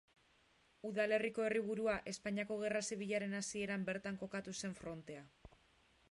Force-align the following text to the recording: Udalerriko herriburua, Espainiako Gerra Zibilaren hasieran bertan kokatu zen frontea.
Udalerriko 0.89 1.43
herriburua, 1.49 1.97
Espainiako 2.11 2.57
Gerra 2.63 2.81
Zibilaren 2.87 3.39
hasieran 3.41 3.85
bertan 3.91 4.17
kokatu 4.23 4.55
zen 4.63 4.73
frontea. 4.81 5.23